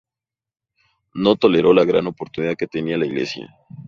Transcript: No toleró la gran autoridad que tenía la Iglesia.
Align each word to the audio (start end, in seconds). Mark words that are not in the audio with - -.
No 1.13 1.35
toleró 1.35 1.75
la 1.75 1.85
gran 1.85 2.07
autoridad 2.07 2.55
que 2.57 2.65
tenía 2.65 2.97
la 2.97 3.05
Iglesia. 3.05 3.55